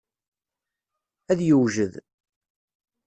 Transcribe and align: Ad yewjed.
Ad 1.31 1.39
yewjed. 1.47 1.93